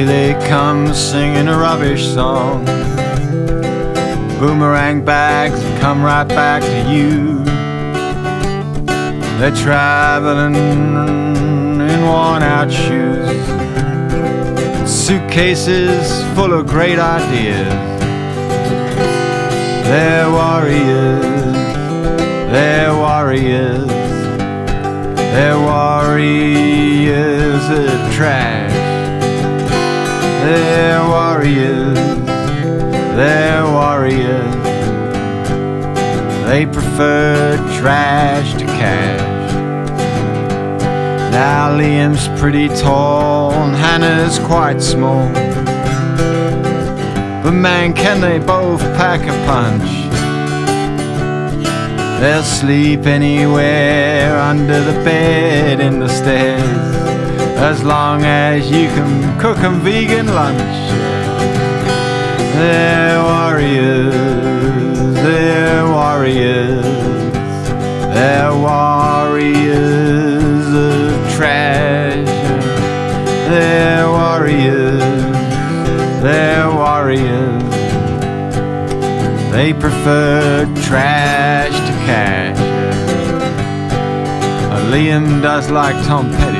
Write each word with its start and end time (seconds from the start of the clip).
Here 0.00 0.06
they 0.06 0.48
come 0.48 0.94
singing 0.94 1.46
a 1.46 1.58
rubbish 1.58 2.06
song. 2.06 2.64
Boomerang 4.40 5.04
bags 5.04 5.60
come 5.78 6.02
right 6.02 6.26
back 6.26 6.62
to 6.62 6.90
you. 6.90 7.44
They're 9.38 9.54
traveling 9.54 10.54
in 10.54 12.02
worn 12.02 12.42
out 12.42 12.72
shoes. 12.72 13.28
Suitcases 14.90 16.24
full 16.34 16.54
of 16.54 16.66
great 16.66 16.98
ideas. 16.98 17.68
They're 19.84 20.30
warriors. 20.30 21.20
They're 22.50 22.94
warriors. 22.94 23.86
They're 25.34 25.58
warriors 25.58 26.48
of 27.68 28.14
trash. 28.14 28.89
They're 30.42 31.06
warriors. 31.06 31.98
They're 33.14 33.64
warriors. 33.64 34.54
They 36.46 36.64
prefer 36.64 37.58
trash 37.78 38.54
to 38.54 38.64
cash. 38.64 39.52
Now 41.30 41.76
Liam's 41.76 42.26
pretty 42.40 42.68
tall 42.68 43.52
and 43.52 43.76
Hannah's 43.76 44.38
quite 44.38 44.80
small. 44.80 45.30
But 47.42 47.52
man, 47.52 47.92
can 47.92 48.22
they 48.22 48.38
both 48.38 48.80
pack 48.96 49.20
a 49.20 49.36
punch? 49.46 49.90
They'll 52.20 52.42
sleep 52.42 53.04
anywhere 53.04 54.38
under 54.38 54.80
the 54.82 55.04
bed 55.04 55.80
in 55.80 56.00
the 56.00 56.08
stairs 56.08 57.19
as 57.60 57.84
long 57.84 58.24
as 58.24 58.70
you 58.70 58.88
can 58.88 59.38
cook 59.38 59.58
'em 59.58 59.80
vegan 59.80 60.28
lunch. 60.34 60.78
They're 62.58 63.22
warriors, 63.22 64.14
they're 65.24 65.86
warriors, 65.98 66.84
they're 68.14 68.54
warriors 68.68 69.86
of 70.88 71.12
trash. 71.36 72.32
They're 73.50 74.08
warriors, 74.08 75.02
they're 76.24 76.70
warriors. 76.82 77.62
They 79.52 79.72
prefer 79.74 80.66
trash 80.86 81.74
to 81.88 81.94
cash. 82.06 82.58
Liam 84.90 85.40
does 85.40 85.70
like 85.70 85.94
Tom 86.04 86.28
Petty. 86.32 86.59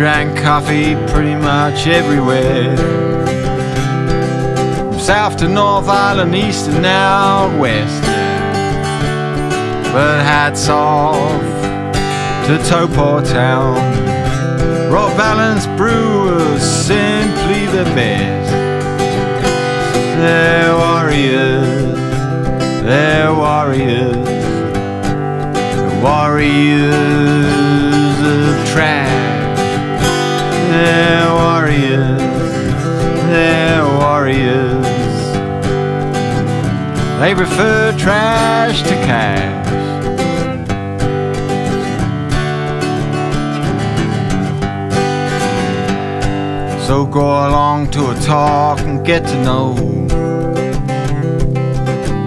Drank 0.00 0.34
coffee 0.38 0.94
pretty 1.12 1.34
much 1.34 1.86
everywhere. 1.86 2.74
From 4.78 4.98
south 4.98 5.36
to 5.36 5.46
North 5.46 5.88
Island, 5.88 6.34
east 6.34 6.70
and 6.70 6.80
now 6.80 7.54
west. 7.60 8.02
But 9.92 10.22
hats 10.24 10.70
off 10.70 11.42
to 12.46 12.56
Topor 12.70 13.30
Town. 13.30 13.76
Rob 14.90 15.20
Allen's 15.20 15.66
brew 15.76 16.34
was 16.34 16.62
simply 16.62 17.66
the 17.66 17.84
best. 17.94 18.50
They're 20.16 20.76
warriors, 20.78 21.94
they're 22.86 23.34
warriors, 23.34 24.16
they're 25.76 26.02
warriors 26.02 27.09
They 37.30 37.36
prefer 37.36 37.96
trash 37.96 38.82
to 38.82 38.94
cash. 39.06 39.68
So 46.88 47.06
go 47.06 47.20
along 47.20 47.92
to 47.92 48.10
a 48.10 48.14
talk 48.16 48.80
and 48.80 49.06
get 49.06 49.24
to 49.28 49.44
know. 49.44 49.74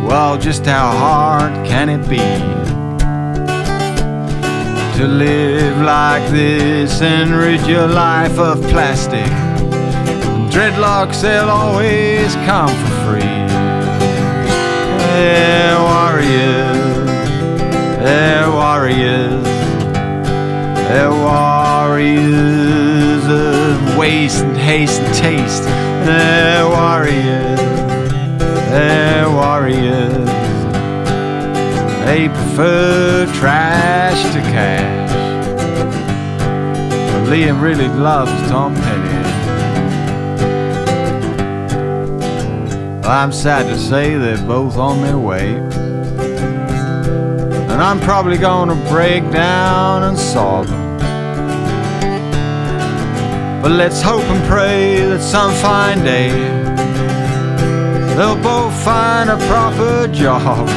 Well, 0.07 0.37
just 0.37 0.65
how 0.65 0.91
hard 0.91 1.67
can 1.67 1.89
it 1.89 2.07
be 2.07 2.23
to 4.97 5.05
live 5.05 5.81
like 5.81 6.25
this 6.31 7.01
and 7.01 7.31
rid 7.31 7.67
your 7.67 7.89
life 7.89 8.39
of 8.39 8.61
plastic? 8.69 9.33
Dreadlocks, 10.49 11.23
they'll 11.23 11.49
always 11.49 12.33
come 12.47 12.69
for 12.69 13.19
free. 13.19 13.62
They're 15.13 15.79
warriors, 15.79 17.05
they're 18.03 18.49
warriors, 18.49 19.43
they're 20.87 21.11
warriors 21.11 23.23
of 23.27 23.97
waste 23.97 24.43
and 24.43 24.57
haste 24.57 25.01
and 25.01 25.15
taste. 25.15 25.63
They're 26.07 26.67
warriors, 26.67 27.59
they're 28.71 29.29
warriors. 29.29 30.29
They 32.05 32.27
prefer 32.27 33.27
trash 33.35 34.21
to 34.33 34.41
cash. 34.41 35.11
But 37.11 37.29
Liam 37.29 37.61
really 37.61 37.87
loves 37.87 38.31
Tom 38.49 38.75
Petty. 38.75 39.32
I'm 43.05 43.33
sad 43.33 43.67
to 43.67 43.77
say 43.77 44.15
they're 44.17 44.37
both 44.47 44.77
on 44.77 45.01
their 45.01 45.17
way. 45.17 45.55
And 47.69 47.81
I'm 47.81 47.99
probably 47.99 48.37
gonna 48.37 48.75
break 48.89 49.29
down 49.29 50.03
and 50.03 50.17
sob. 50.17 50.67
But 53.61 53.71
let's 53.71 54.01
hope 54.01 54.23
and 54.23 54.43
pray 54.47 55.03
that 55.05 55.21
some 55.21 55.51
fine 55.55 56.03
day 56.03 56.29
they'll 58.15 58.41
both 58.41 58.73
find 58.83 59.29
a 59.29 59.37
proper 59.47 60.07
job. 60.07 60.67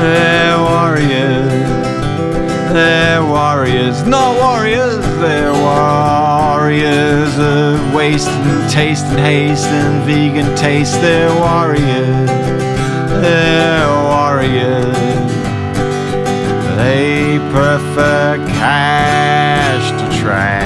They're 0.00 0.58
warriors, 0.58 1.52
they're 2.72 3.24
warriors, 3.24 4.04
not 4.04 4.36
warriors, 4.36 5.04
they're 5.20 5.55
waste 8.06 8.28
and 8.28 8.70
taste 8.70 9.04
and 9.06 9.18
haste 9.18 9.66
and 9.66 10.04
vegan 10.04 10.54
taste. 10.54 11.00
They're 11.00 11.34
warriors, 11.40 12.30
they're 13.20 13.88
warriors. 14.10 14.96
They 16.76 17.38
prefer 17.50 18.36
cash 18.60 19.90
to 20.00 20.20
trash. 20.20 20.65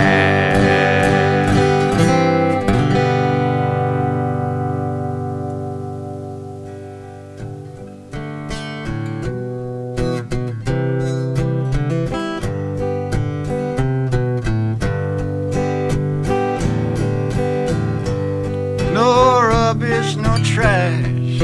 trash. 20.60 21.40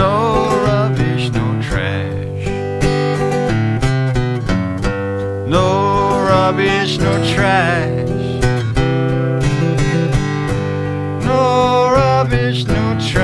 No 0.00 0.12
rubbish, 0.66 1.30
no 1.30 1.46
trash. 1.62 2.46
No 5.48 5.66
rubbish, 6.28 6.98
no 6.98 7.12
trash. 7.32 8.10
No 11.24 11.90
rubbish, 11.96 12.66
no 12.66 12.98
trash. 13.00 13.23